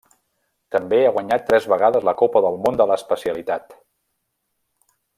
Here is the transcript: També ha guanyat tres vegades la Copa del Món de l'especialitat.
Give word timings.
També 0.75 1.01
ha 1.07 1.11
guanyat 1.17 1.45
tres 1.51 1.67
vegades 1.75 2.07
la 2.09 2.15
Copa 2.23 2.43
del 2.47 2.57
Món 2.65 2.81
de 2.83 2.91
l'especialitat. 2.93 3.79